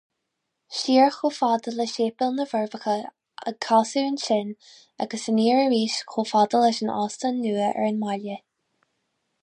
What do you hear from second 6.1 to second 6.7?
chomh fada